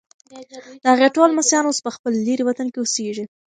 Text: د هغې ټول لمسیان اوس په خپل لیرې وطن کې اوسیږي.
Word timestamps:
د 0.81 0.83
هغې 0.93 1.07
ټول 1.15 1.27
لمسیان 1.31 1.63
اوس 1.65 1.79
په 1.85 1.91
خپل 1.95 2.11
لیرې 2.25 2.43
وطن 2.45 2.67
کې 2.71 2.79
اوسیږي. 2.81 3.25